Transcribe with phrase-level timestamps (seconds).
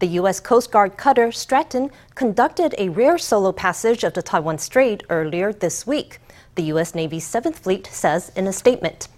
[0.00, 0.38] The U.S.
[0.38, 5.88] Coast Guard cutter Stratton conducted a rare solo passage of the Taiwan Strait earlier this
[5.88, 6.20] week,
[6.54, 6.94] the U.S.
[6.94, 9.08] Navy's 7th Fleet says in a statement.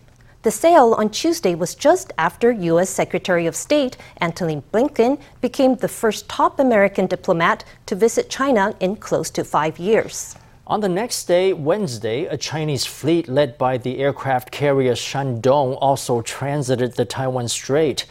[0.43, 2.89] The sail on Tuesday was just after U.S.
[2.89, 8.97] Secretary of State Antony Blinken became the first top American diplomat to visit China in
[8.97, 10.35] close to five years.
[10.67, 16.23] On the next day, Wednesday, a Chinese fleet led by the aircraft carrier Shandong also
[16.23, 18.07] transited the Taiwan Strait.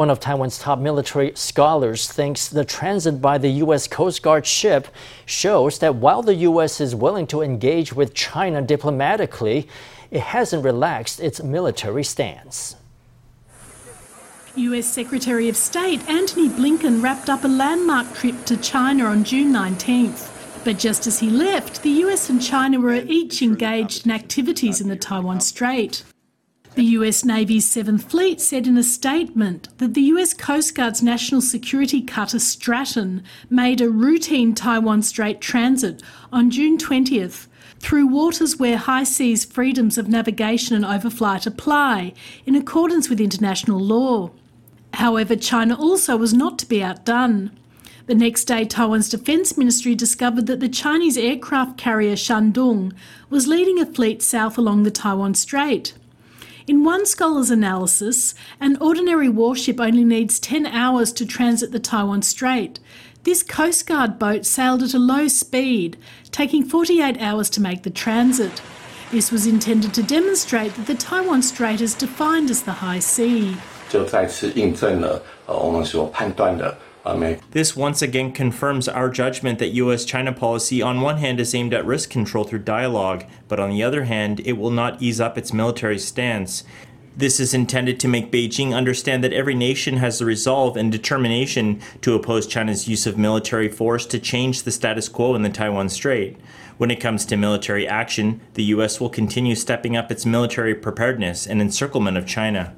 [0.00, 3.86] One of Taiwan's top military scholars thinks the transit by the U.S.
[3.86, 4.88] Coast Guard ship
[5.26, 6.80] shows that while the U.S.
[6.80, 9.68] is willing to engage with China diplomatically,
[10.10, 12.76] it hasn't relaxed its military stance.
[14.54, 19.52] US Secretary of State Antony Blinken wrapped up a landmark trip to China on June
[19.52, 20.64] 19th.
[20.64, 24.88] But just as he left, the US and China were each engaged in activities in
[24.88, 26.04] the Taiwan Strait.
[26.80, 31.42] The US Navy's 7th Fleet said in a statement that the US Coast Guard's national
[31.42, 37.48] security cutter Stratton made a routine Taiwan Strait transit on June 20th
[37.80, 42.14] through waters where high seas freedoms of navigation and overflight apply,
[42.46, 44.30] in accordance with international law.
[44.94, 47.50] However, China also was not to be outdone.
[48.06, 52.94] The next day, Taiwan's Defence Ministry discovered that the Chinese aircraft carrier Shandong
[53.28, 55.92] was leading a fleet south along the Taiwan Strait.
[56.70, 62.22] In one scholar's analysis, an ordinary warship only needs 10 hours to transit the Taiwan
[62.22, 62.78] Strait,
[63.24, 65.96] this Coast Guard boat sailed at a low speed,
[66.30, 68.62] taking 48 hours to make the transit.
[69.10, 73.56] This was intended to demonstrate that the Taiwan Strait is defined as the high sea.
[77.50, 80.04] This once again confirms our judgment that U.S.
[80.04, 83.82] China policy on one hand is aimed at risk control through dialogue, but on the
[83.82, 86.64] other hand, it will not ease up its military stance.
[87.16, 91.80] This is intended to make Beijing understand that every nation has the resolve and determination
[92.02, 95.88] to oppose China's use of military force to change the status quo in the Taiwan
[95.88, 96.36] Strait.
[96.78, 99.00] When it comes to military action, the U.S.
[99.00, 102.74] will continue stepping up its military preparedness and encirclement of China.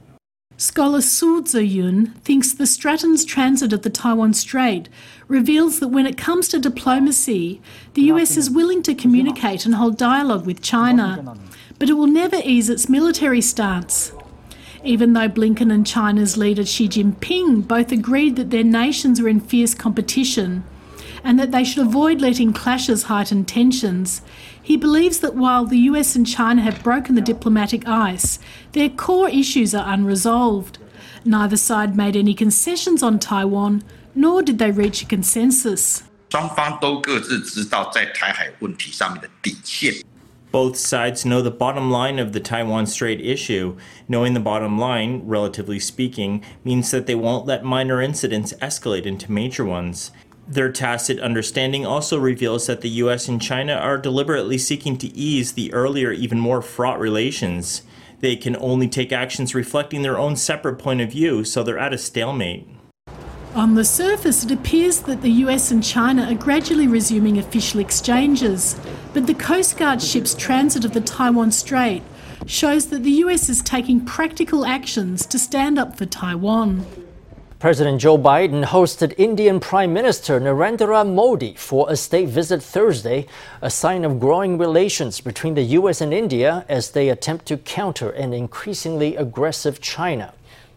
[0.63, 4.89] Scholar Su Ziyun thinks the Stratton's transit at the Taiwan Strait
[5.27, 7.61] reveals that when it comes to diplomacy,
[7.95, 11.37] the US is willing to communicate and hold dialogue with China,
[11.81, 14.13] but it will never ease its military stance.
[14.85, 19.41] Even though Blinken and China's leader Xi Jinping both agreed that their nations are in
[19.41, 20.63] fierce competition
[21.25, 24.23] and that they should avoid letting clashes heighten tensions.
[24.63, 28.39] He believes that while the US and China have broken the diplomatic ice,
[28.73, 30.79] their core issues are unresolved.
[31.25, 33.83] Neither side made any concessions on Taiwan,
[34.15, 36.05] nor did they reach a consensus.
[40.53, 43.77] Both sides know the bottom line of the Taiwan Strait issue.
[44.07, 49.33] Knowing the bottom line, relatively speaking, means that they won't let minor incidents escalate into
[49.33, 50.13] major ones.
[50.47, 55.53] Their tacit understanding also reveals that the US and China are deliberately seeking to ease
[55.53, 57.83] the earlier, even more fraught relations.
[58.21, 61.95] They can only take actions reflecting their own separate point of view, so they're at
[61.95, 62.69] a stalemate.
[63.55, 68.81] On the surface, it appears that the US and China are gradually resuming official exchanges,
[69.13, 72.03] but the Coast Guard ship's transit of the Taiwan Strait
[72.47, 76.87] shows that the US is taking practical actions to stand up for Taiwan.
[77.63, 83.29] President Joe Biden hosted Indian Prime Minister Narendra Modi for a state visit Thursday,
[83.61, 86.01] a sign of growing relations between the U.S.
[86.01, 90.35] and India as they attempt to counter an increasingly aggressive China.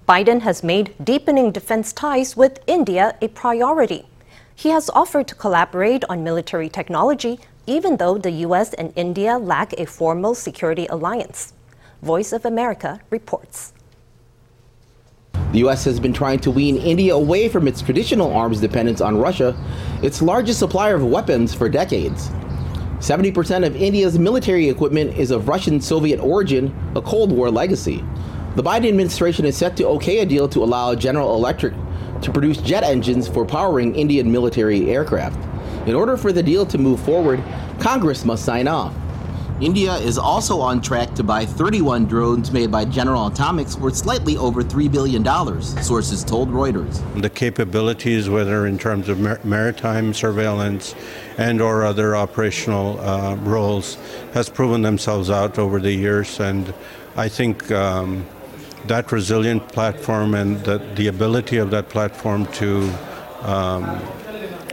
[0.07, 4.05] Biden has made deepening defense ties with India a priority.
[4.53, 8.75] He has offered to collaborate on military technology, even though the U.S.
[8.75, 11.53] and India lack a formal security alliance.
[12.03, 13.73] Voice of America reports.
[15.55, 15.85] The U.S.
[15.85, 19.55] has been trying to wean India away from its traditional arms dependence on Russia,
[20.03, 22.27] its largest supplier of weapons for decades.
[22.99, 28.03] 70% of India's military equipment is of Russian Soviet origin, a Cold War legacy.
[28.57, 31.73] The Biden administration is set to okay a deal to allow General Electric
[32.21, 35.39] to produce jet engines for powering Indian military aircraft.
[35.87, 37.41] In order for the deal to move forward,
[37.79, 38.93] Congress must sign off.
[39.61, 44.35] India is also on track to buy 31 drones made by General Atomics worth slightly
[44.35, 45.23] over $3 billion,
[45.81, 47.01] sources told Reuters.
[47.21, 50.93] The capabilities, whether in terms of mar- maritime surveillance
[51.37, 53.95] and or other operational uh, roles,
[54.33, 56.37] has proven themselves out over the years.
[56.41, 56.73] And
[57.15, 58.25] I think um,
[58.87, 62.93] that resilient platform and the, the ability of that platform to
[63.43, 64.01] um,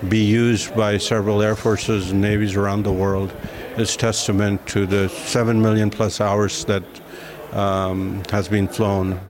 [0.09, 3.33] be used by several air forces and navies around the world
[3.79, 6.83] is testament to the 7 million plus hours that
[7.53, 9.21] um, has been flown.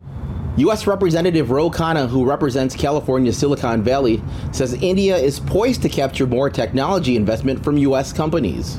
[0.56, 0.87] U.S.
[0.87, 4.23] Representative Ro Khanna, who represents California's Silicon Valley,
[4.53, 8.12] says India is poised to capture more technology investment from U.S.
[8.12, 8.79] companies.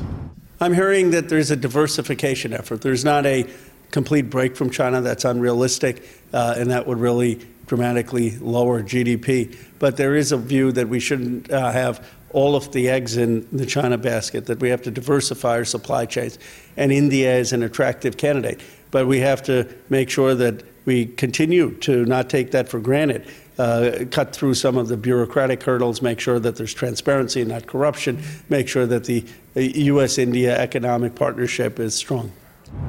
[0.60, 2.82] I'm hearing that there's a diversification effort.
[2.82, 3.48] There's not a
[3.90, 9.56] complete break from China that's unrealistic, uh, and that would really dramatically lower GDP.
[9.78, 13.46] But there is a view that we shouldn't uh, have all of the eggs in
[13.56, 16.38] the China basket, that we have to diversify our supply chains.
[16.76, 18.60] And India is an attractive candidate.
[18.90, 23.26] But we have to make sure that we continue to not take that for granted.
[23.56, 27.68] Uh, cut through some of the bureaucratic hurdles, make sure that there's transparency and not
[27.68, 30.18] corruption, make sure that the U.S.
[30.18, 32.32] India economic partnership is strong.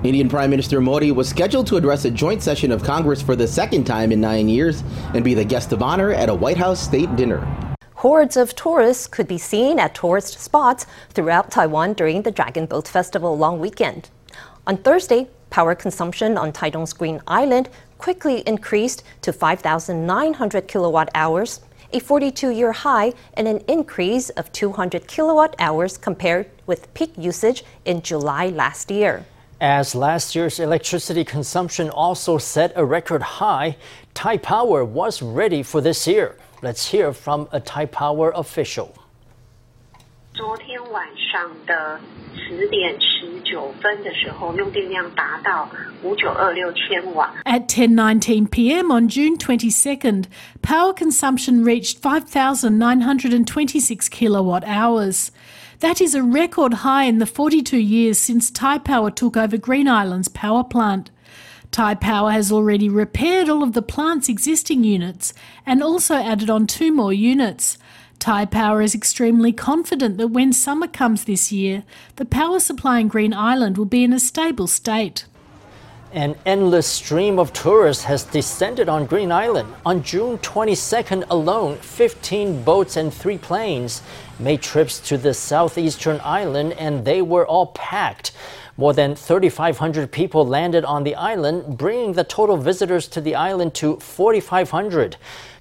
[0.04, 3.48] Indian Prime Minister Modi was scheduled to address a joint session of Congress for the
[3.48, 4.84] second time in nine years
[5.14, 7.75] and be the guest of honor at a White House state dinner.
[8.00, 12.90] Hordes of tourists could be seen at tourist spots throughout Taiwan during the Dragon Boat
[12.90, 14.10] Festival long weekend.
[14.68, 21.62] On Thursday, power consumption on Taidong's Green Island quickly increased to 5,900 kilowatt hours,
[21.94, 27.64] a 42 year high and an increase of 200 kilowatt hours compared with peak usage
[27.86, 29.26] in July last year.
[29.62, 33.78] As last year's electricity consumption also set a record high,
[34.14, 36.36] Taipower was ready for this year.
[36.66, 38.90] Let's hear from a Taipower official.
[40.34, 42.00] 昨天晚上的
[42.34, 45.70] 十点十九分的时候，用电量达到
[46.02, 47.32] 五九二六千瓦。
[47.46, 48.92] At 10:19 p.m.
[48.92, 50.26] on June 22nd,
[50.64, 55.30] power consumption reached 5,926 kilowatt hours.
[55.82, 60.30] That is a record high in the 42 years since Taipower took over Green Island's
[60.30, 61.12] power plant.
[61.76, 65.34] Taipower has already repaired all of the plant's existing units
[65.66, 67.78] and also added on two more units.
[68.18, 71.84] Taipower is extremely confident that when summer comes this year,
[72.16, 75.26] the power supply in Green Island will be in a stable state.
[76.14, 79.74] An endless stream of tourists has descended on Green Island.
[79.86, 84.02] On June 22nd alone, 15 boats and three planes
[84.40, 88.32] made trips to the southeastern island and they were all packed.
[88.78, 93.74] More than 3,500 people landed on the island, bringing the total visitors to the island
[93.76, 95.16] to 4,500.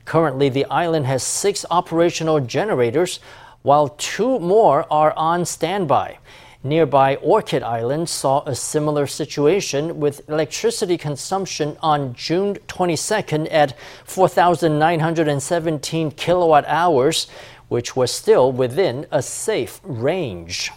[0.05, 3.21] Currently, the island has six operational generators,
[3.63, 6.19] while two more are on standby.
[6.65, 16.11] Nearby Orchid Island saw a similar situation with electricity consumption on June 22nd at 4,917
[16.11, 17.29] kilowatt hours,
[17.69, 20.73] which was still within a safe range.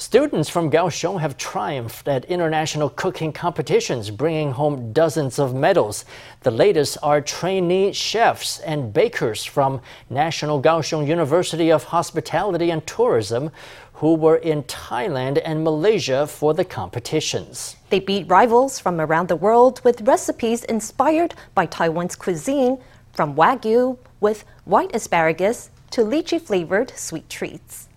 [0.00, 6.04] Students from Kaohsiung have triumphed at international cooking competitions, bringing home dozens of medals.
[6.42, 13.50] The latest are trainee chefs and bakers from National Kaohsiung University of Hospitality and Tourism
[13.94, 17.74] who were in Thailand and Malaysia for the competitions.
[17.90, 22.78] They beat rivals from around the world with recipes inspired by Taiwan's cuisine,
[23.12, 27.88] from wagyu with white asparagus to lychee flavored sweet treats.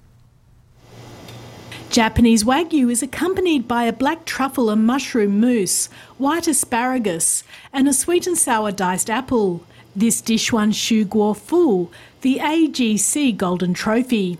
[1.91, 7.43] Japanese Wagyu is accompanied by a black truffle and mushroom mousse, white asparagus,
[7.73, 9.65] and a sweet and sour diced apple.
[9.93, 11.89] This dish won Shu Guo Fu,
[12.21, 14.37] the AGC Golden Trophy.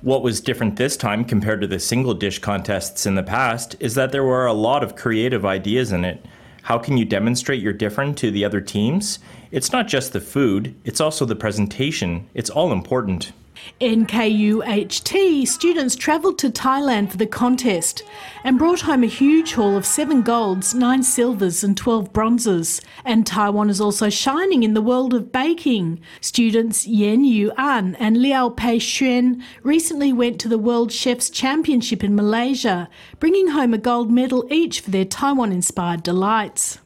[0.00, 3.96] What was different this time compared to the single dish contests in the past is
[3.96, 6.24] that there were a lot of creative ideas in it.
[6.62, 9.18] How can you demonstrate you're different to the other teams?
[9.50, 12.26] It's not just the food, it's also the presentation.
[12.32, 13.32] It's all important.
[13.80, 18.02] NKUHT students travelled to Thailand for the contest
[18.44, 22.80] and brought home a huge haul of seven golds, nine silvers, and 12 bronzes.
[23.04, 26.00] And Taiwan is also shining in the world of baking.
[26.20, 32.02] Students Yen Yu An and Liao Pei Xuan recently went to the World Chefs Championship
[32.02, 32.88] in Malaysia,
[33.20, 36.78] bringing home a gold medal each for their Taiwan inspired delights.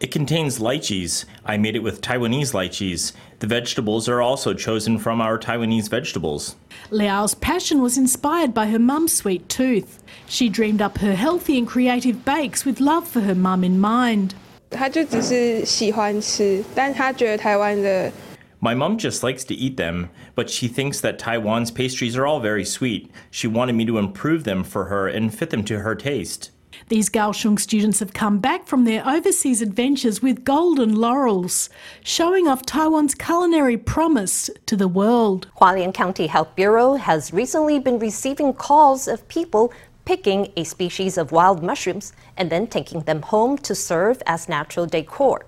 [0.00, 1.24] It contains lychees.
[1.46, 3.12] I made it with Taiwanese lychees.
[3.40, 6.56] The vegetables are also chosen from our Taiwanese vegetables.
[6.90, 10.02] Liao's passion was inspired by her mum's sweet tooth.
[10.26, 14.34] She dreamed up her healthy and creative bakes with love for her mum in mind.
[18.60, 22.40] My mum just likes to eat them, but she thinks that Taiwan's pastries are all
[22.40, 23.10] very sweet.
[23.30, 26.50] She wanted me to improve them for her and fit them to her taste.
[26.88, 31.70] These Kaohsiung students have come back from their overseas adventures with golden laurels,
[32.02, 35.48] showing off Taiwan's culinary promise to the world.
[35.60, 39.72] Hualien County Health Bureau has recently been receiving calls of people
[40.04, 44.86] picking a species of wild mushrooms and then taking them home to serve as natural
[44.86, 45.46] decor.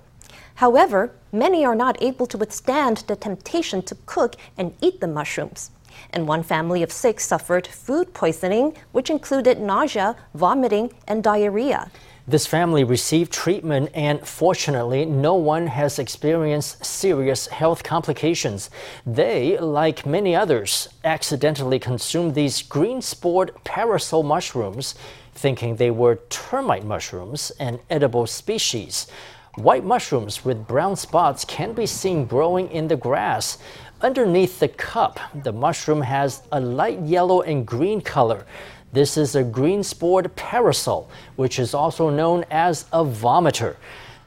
[0.56, 5.70] However, many are not able to withstand the temptation to cook and eat the mushrooms.
[6.10, 11.90] And one family of six suffered food poisoning, which included nausea, vomiting, and diarrhea.
[12.28, 18.68] This family received treatment, and fortunately, no one has experienced serious health complications.
[19.06, 24.96] They, like many others, accidentally consumed these green spored parasol mushrooms,
[25.34, 29.06] thinking they were termite mushrooms, an edible species.
[29.54, 33.56] White mushrooms with brown spots can be seen growing in the grass.
[34.02, 38.44] Underneath the cup, the mushroom has a light yellow and green color.
[38.92, 43.76] This is a green spored parasol, which is also known as a vomiter.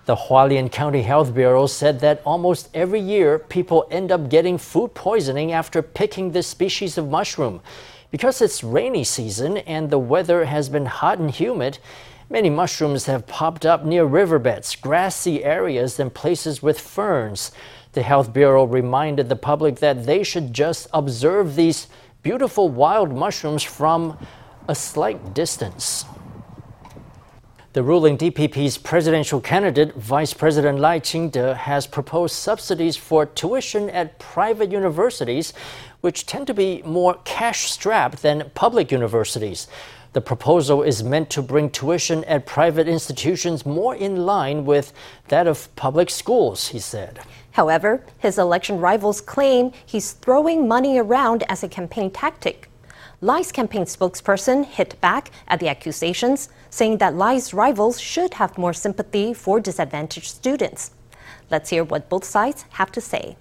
[0.06, 4.96] The Hualien County Health Bureau said that almost every year people end up getting food
[4.96, 7.62] poisoning after picking this species of mushroom.
[8.10, 11.78] Because it's rainy season and the weather has been hot and humid,
[12.30, 17.52] many mushrooms have popped up near riverbeds, grassy areas, and places with ferns.
[17.94, 21.88] The Health Bureau reminded the public that they should just observe these
[22.22, 24.18] beautiful wild mushrooms from
[24.68, 26.06] a slight distance.
[27.74, 34.18] The ruling DPP's presidential candidate, Vice President Lai Ching-te, has proposed subsidies for tuition at
[34.18, 35.54] private universities,
[36.02, 39.68] which tend to be more cash-strapped than public universities.
[40.14, 44.92] The proposal is meant to bring tuition at private institutions more in line with
[45.28, 47.20] that of public schools, he said.
[47.52, 52.70] However, his election rivals claim he's throwing money around as a campaign tactic.
[53.22, 58.74] Lai's campaign spokesperson hit back at the accusations, saying that Lai's rivals should have more
[58.74, 60.92] sympathy for disadvantaged students.
[61.52, 63.38] Let's hear what both sides have to say.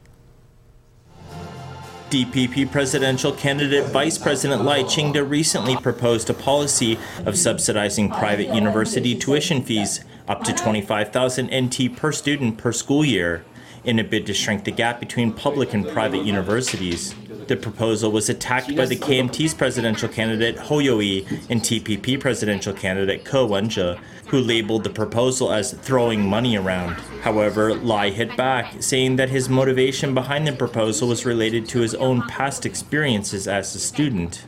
[2.11, 9.15] DPP presidential candidate Vice President Lai Ching-te recently proposed a policy of subsidizing private university
[9.15, 13.45] tuition fees up to 25,000 NT per student per school year
[13.89, 17.15] in a bid to shrink the gap between public and private universities.
[17.47, 23.25] The proposal was attacked by the KMT's presidential candidate Hou You-yi and TPP presidential candidate
[23.25, 26.97] Ko Wen-je, who labeled the proposal as throwing money around.
[27.23, 31.95] However, Lai hit back, saying that his motivation behind the proposal was related to his
[31.95, 34.45] own past experiences as a student.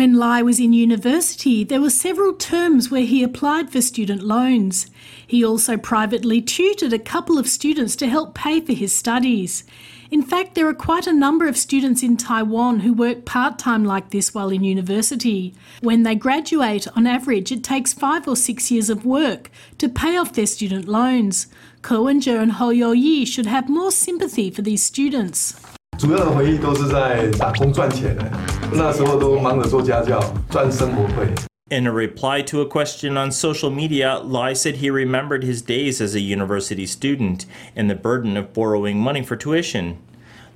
[0.00, 4.86] When Lai was in university, there were several terms where he applied for student loans.
[5.26, 9.62] He also privately tutored a couple of students to help pay for his studies.
[10.10, 13.84] In fact, there are quite a number of students in Taiwan who work part time
[13.84, 15.52] like this while in university.
[15.82, 20.16] When they graduate, on average, it takes five or six years of work to pay
[20.16, 21.46] off their student loans.
[21.82, 25.60] Ko Wen-je and Hou You-yi should have more sympathy for these students.
[26.00, 28.24] 主要的回忆都是在打工赚钱的，
[28.72, 31.28] 那时候都忙着做家教赚生活费。
[31.68, 36.14] In a reply to a question on social media, Lai said he remembered his days as
[36.14, 37.44] a university student
[37.76, 39.98] and the burden of borrowing money for tuition.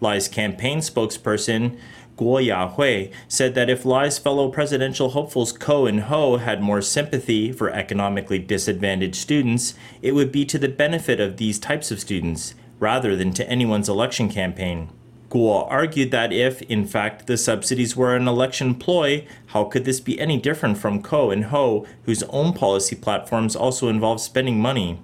[0.00, 1.76] Lai's campaign spokesperson,
[2.16, 7.52] Guo Yahui, said that if Lai's fellow presidential hopefuls Ko and Hou had more sympathy
[7.52, 12.54] for economically disadvantaged students, it would be to the benefit of these types of students
[12.80, 14.88] rather than to anyone's election campaign.
[15.34, 19.98] Guo argued that if, in fact, the subsidies were an election ploy, how could this
[19.98, 25.00] be any different from Ko and Hou, whose own policy platforms also involve spending money?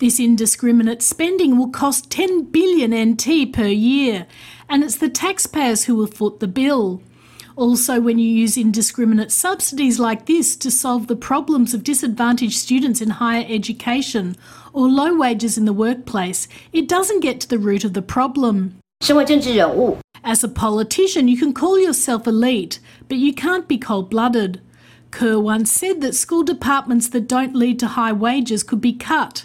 [0.00, 4.26] This indiscriminate spending will cost 10 billion NT per year,
[4.68, 7.00] and it's the taxpayers who will foot the bill.
[7.56, 13.00] Also, when you use indiscriminate subsidies like this to solve the problems of disadvantaged students
[13.00, 14.36] in higher education
[14.72, 18.78] or low wages in the workplace, it doesn't get to the root of the problem.
[20.24, 22.78] As a politician, you can call yourself elite,
[23.08, 24.60] but you can't be cold blooded.
[25.10, 29.44] Ko once said that school departments that don't lead to high wages could be cut.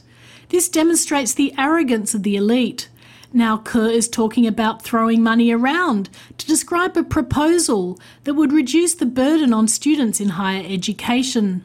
[0.50, 2.88] This demonstrates the arrogance of the elite.
[3.34, 8.96] Now Ko is talking about throwing money around to describe a proposal that would reduce
[8.96, 11.64] the burden on students in higher education.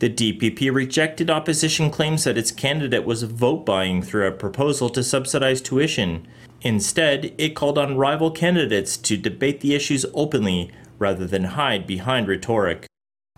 [0.00, 5.04] The DPP rejected opposition claims that its candidate was vote buying through a proposal to
[5.04, 6.26] subsidize tuition.
[6.62, 12.26] Instead, it called on rival candidates to debate the issues openly rather than hide behind
[12.26, 12.86] rhetoric.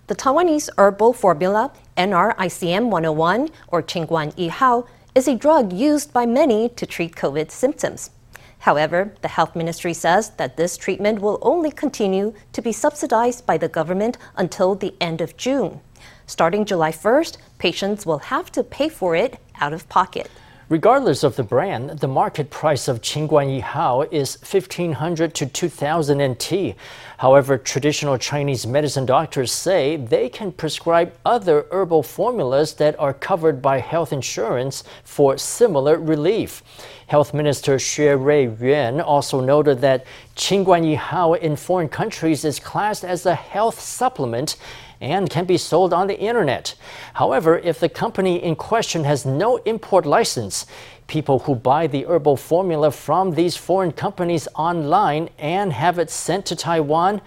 [0.06, 6.68] The Taiwanese herbal formula NRICM 101 or Qingguan Yihao is a drug used by many
[6.68, 8.10] to treat COVID symptoms.
[8.58, 13.56] However, the health ministry says that this treatment will only continue to be subsidized by
[13.56, 15.80] the government until the end of June.
[16.26, 20.30] Starting July 1st, patients will have to pay for it out of pocket.
[20.68, 26.74] Regardless of the brand, the market price of Qingguan Yihao is 1500 to 2000 NT.
[27.18, 33.62] However, traditional Chinese medicine doctors say they can prescribe other herbal formulas that are covered
[33.62, 36.64] by health insurance for similar relief.
[37.06, 40.04] Health Minister Xue Rui-yuan also noted that
[40.34, 44.56] Qingguan Yihao in foreign countries is classed as a health supplement
[45.00, 46.74] and can be sold on the internet.
[47.14, 50.66] However, if the company in question has no import license,
[51.06, 56.46] people who buy the herbal formula from these foreign companies online and have it sent
[56.46, 57.20] to Taiwan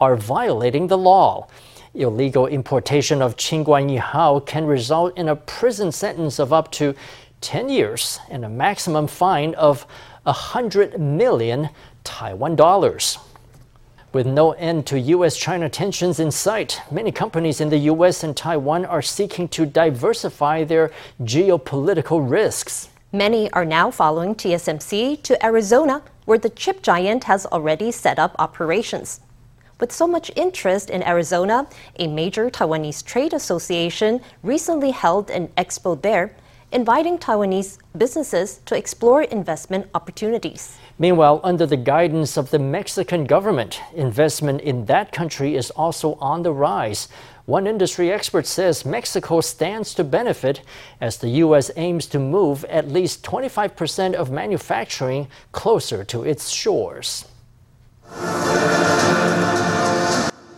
[0.00, 1.48] are violating the law.
[1.94, 6.94] Illegal importation of Qingguan Yihao can result in a prison sentence of up to
[7.40, 9.86] 10 years and a maximum fine of
[10.24, 11.70] 100 million
[12.04, 13.18] Taiwan dollars.
[14.16, 15.36] With no end to U.S.
[15.36, 18.24] China tensions in sight, many companies in the U.S.
[18.24, 22.88] and Taiwan are seeking to diversify their geopolitical risks.
[23.12, 28.34] Many are now following TSMC to Arizona, where the chip giant has already set up
[28.38, 29.20] operations.
[29.80, 31.66] With so much interest in Arizona,
[31.98, 36.34] a major Taiwanese trade association recently held an expo there
[36.72, 40.78] inviting Taiwanese businesses to explore investment opportunities.
[40.98, 46.42] Meanwhile, under the guidance of the Mexican government, investment in that country is also on
[46.42, 47.08] the rise.
[47.44, 50.62] One industry expert says Mexico stands to benefit
[51.00, 51.70] as the U.S.
[51.76, 57.26] aims to move at least 25% of manufacturing closer to its shores.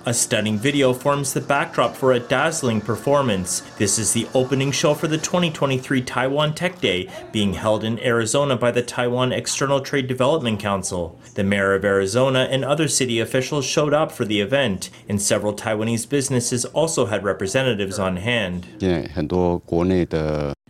[0.09, 3.61] A stunning video forms the backdrop for a dazzling performance.
[3.77, 8.57] This is the opening show for the 2023 Taiwan Tech Day, being held in Arizona
[8.57, 11.21] by the Taiwan External Trade Development Council.
[11.35, 15.53] The mayor of Arizona and other city officials showed up for the event, and several
[15.53, 18.67] Taiwanese businesses also had representatives on hand.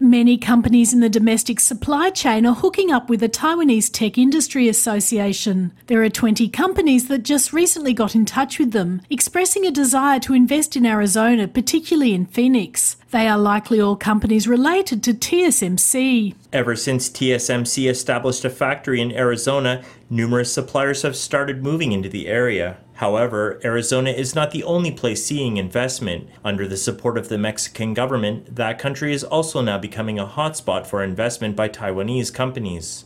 [0.00, 4.68] Many companies in the domestic supply chain are hooking up with the Taiwanese Tech Industry
[4.68, 5.72] Association.
[5.88, 10.20] There are 20 companies that just recently got in touch with them, expressing a desire
[10.20, 12.96] to invest in Arizona, particularly in Phoenix.
[13.10, 16.34] They are likely all companies related to TSMC.
[16.52, 22.28] Ever since TSMC established a factory in Arizona, numerous suppliers have started moving into the
[22.28, 22.76] area.
[22.98, 26.28] However, Arizona is not the only place seeing investment.
[26.44, 30.84] Under the support of the Mexican government, that country is also now becoming a hotspot
[30.84, 33.04] for investment by Taiwanese companies.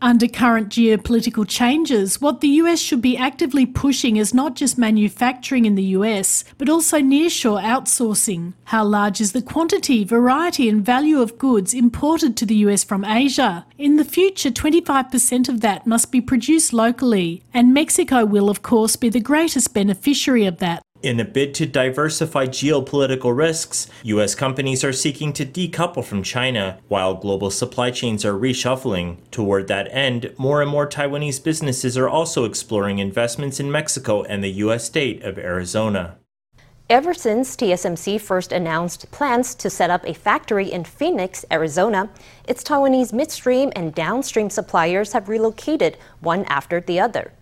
[0.00, 5.64] Under current geopolitical changes, what the US should be actively pushing is not just manufacturing
[5.66, 8.54] in the US, but also nearshore outsourcing.
[8.64, 13.04] How large is the quantity, variety, and value of goods imported to the US from
[13.04, 13.66] Asia?
[13.76, 18.96] In the future, 25% of that must be produced locally, and Mexico will, of course,
[18.96, 20.82] be the greatest beneficiary of that.
[21.04, 24.34] In a bid to diversify geopolitical risks, U.S.
[24.34, 29.18] companies are seeking to decouple from China, while global supply chains are reshuffling.
[29.30, 34.42] Toward that end, more and more Taiwanese businesses are also exploring investments in Mexico and
[34.42, 34.84] the U.S.
[34.86, 36.16] state of Arizona.
[36.88, 42.08] Ever since TSMC first announced plans to set up a factory in Phoenix, Arizona,
[42.48, 47.32] its Taiwanese midstream and downstream suppliers have relocated one after the other.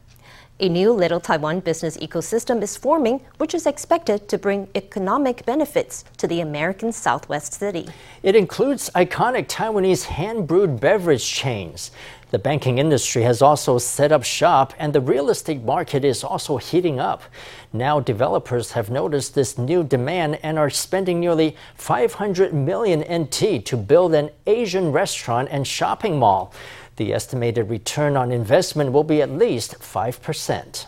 [0.63, 6.05] A new Little Taiwan business ecosystem is forming, which is expected to bring economic benefits
[6.19, 7.89] to the American Southwest city.
[8.23, 11.91] It includes iconic Taiwanese hand brewed beverage chains.
[12.31, 16.59] The banking industry has also set up shop, and the real estate market is also
[16.59, 17.25] heating up.
[17.73, 23.77] Now, developers have noticed this new demand and are spending nearly 500 million NT to
[23.77, 26.55] build an Asian restaurant and shopping mall.
[26.97, 30.87] The estimated return on investment will be at least 5%.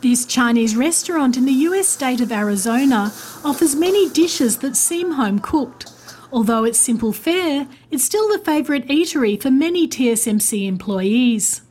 [0.00, 3.12] This Chinese restaurant in the US state of Arizona
[3.44, 5.92] offers many dishes that seem home cooked.
[6.32, 11.62] Although it's simple fare, it's still the favourite eatery for many TSMC employees.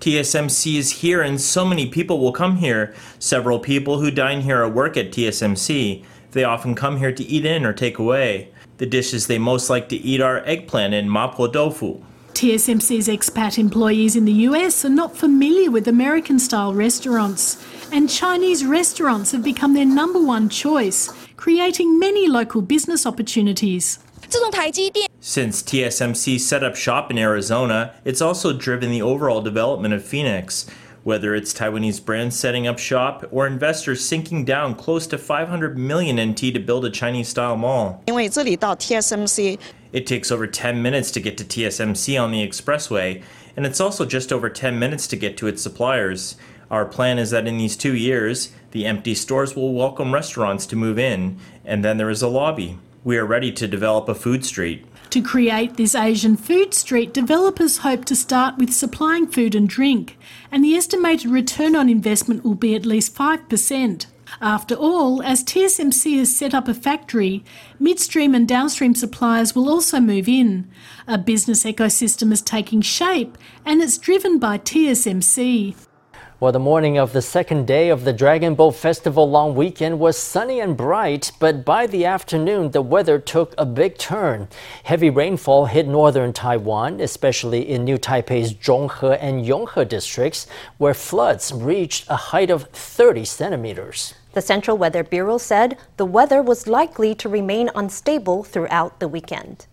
[0.00, 2.94] TSMC is here and so many people will come here.
[3.18, 6.04] Several people who dine here or work at TSMC.
[6.32, 8.50] They often come here to eat in or take away.
[8.78, 12.02] The dishes they most like to eat are eggplant and mapo tofu.
[12.32, 17.62] TSMC's expat employees in the US are not familiar with American style restaurants,
[17.92, 23.98] and Chinese restaurants have become their number one choice, creating many local business opportunities.
[25.20, 30.66] Since TSMC set up shop in Arizona, it's also driven the overall development of Phoenix
[31.02, 36.20] whether it's Taiwanese brands setting up shop or investors sinking down close to 500 million
[36.30, 38.02] NT to build a Chinese style mall.
[39.92, 43.22] It takes over 10 minutes to get to TSMC on the expressway,
[43.56, 46.36] and it's also just over 10 minutes to get to its suppliers.
[46.70, 50.76] Our plan is that in these two years, The empty stores will welcome restaurants to
[50.76, 52.78] move in, and then there is a lobby.
[53.02, 54.86] We are ready to develop a food street.
[55.10, 60.16] To create this Asian food street, developers hope to start with supplying food and drink,
[60.52, 64.06] and the estimated return on investment will be at least 5%.
[64.40, 67.44] After all, as TSMC has set up a factory,
[67.80, 70.70] midstream and downstream suppliers will also move in.
[71.08, 75.74] A business ecosystem is taking shape, and it's driven by TSMC.
[76.40, 80.16] Well, the morning of the second day of the Dragon Boat Festival long weekend was
[80.16, 84.48] sunny and bright, but by the afternoon, the weather took a big turn.
[84.84, 90.46] Heavy rainfall hit northern Taiwan, especially in New Taipei's Zhonghe and Yonghe districts,
[90.78, 94.14] where floods reached a height of 30 centimeters.
[94.32, 99.66] The Central Weather Bureau said the weather was likely to remain unstable throughout the weekend.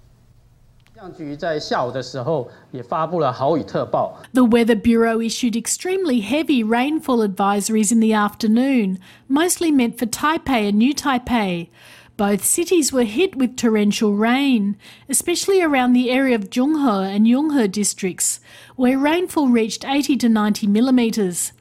[4.33, 10.69] The Weather Bureau issued extremely heavy rainfall advisories in the afternoon, mostly meant for Taipei
[10.69, 11.69] and New Taipei.
[12.17, 14.75] Both cities were hit with torrential rain,
[15.07, 18.39] especially around the area of Zhonghe and Yonghe districts,
[18.75, 21.51] where rainfall reached 80 to 90 millimetres.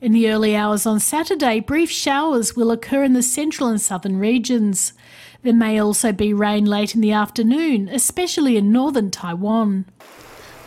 [0.00, 4.18] In the early hours on Saturday, brief showers will occur in the central and southern
[4.20, 4.92] regions.
[5.44, 9.84] There may also be rain late in the afternoon, especially in northern Taiwan.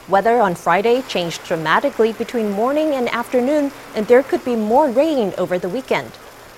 [0.07, 5.33] Weather on Friday changed dramatically between morning and afternoon, and there could be more rain
[5.35, 6.11] over the weekend.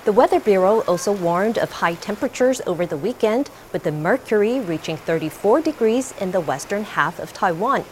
[0.04, 4.98] The Weather Bureau also warned of high temperatures over the weekend, with the mercury reaching
[4.98, 7.86] 34 degrees in the western half of Taiwan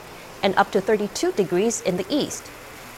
[0.44, 2.44] and up to 32 degrees in the east.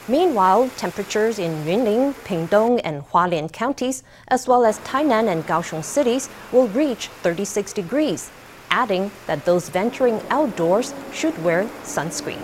[0.06, 6.28] Meanwhile, temperatures in Yunlin, Pingdong, and Hualien counties, as well as Tainan and Kaohsiung cities,
[6.52, 8.30] will reach 36 degrees,
[8.70, 12.38] adding that those venturing outdoors should wear sunscreen.